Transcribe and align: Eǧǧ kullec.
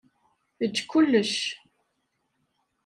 Eǧǧ 0.63 0.75
kullec. 0.89 1.33